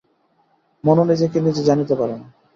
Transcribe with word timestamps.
মনও 0.83 1.03
নিজেকে 1.03 1.37
নিজে 1.41 1.61
জানিতে 1.69 1.93
পারে 1.95 2.13
না। 2.13 2.25